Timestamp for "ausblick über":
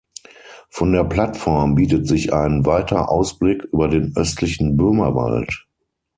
3.11-3.87